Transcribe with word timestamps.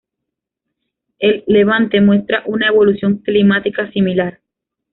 El 1.19 1.43
Levante 1.45 2.01
muestra 2.01 2.41
una 2.47 2.69
evolución 2.69 3.17
climática 3.19 3.91
similar. 3.91 4.39